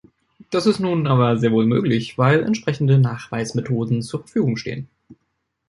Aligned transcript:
Das 0.49 0.65
ist 0.65 0.79
nun 0.79 1.05
aber 1.05 1.37
sehr 1.37 1.51
wohl 1.51 1.67
möglich, 1.67 2.17
weil 2.17 2.41
entsprechende 2.41 2.97
Nachweismethoden 2.97 4.01
zur 4.01 4.21
Verfügung 4.21 4.57
stehen. 4.57 4.89